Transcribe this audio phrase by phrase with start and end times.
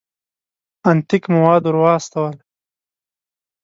[0.89, 2.33] انتیک مواد ور واستول.